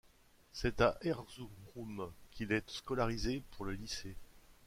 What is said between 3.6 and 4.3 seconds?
le lycée.